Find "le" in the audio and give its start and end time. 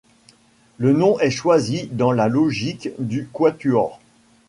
0.79-0.93